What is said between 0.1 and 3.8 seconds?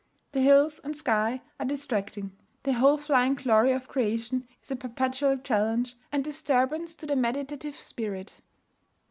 The hills and sky are distracting; the whole flying glory